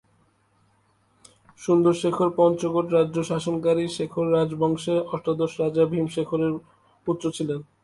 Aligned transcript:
সুন্দর 1.59 1.93
শেখর 2.01 2.29
পঞ্চকোট 2.37 2.87
রাজ্য 2.97 3.17
শাসনকারী 3.29 3.85
শেখর 3.97 4.25
রাজবংশের 4.31 4.99
অষ্টাদশ 5.13 5.51
রাজা 5.61 5.83
ভীম 5.91 6.07
শেখরের 6.15 6.53
পুত্র 7.07 7.25
ছিলেন। 7.37 7.59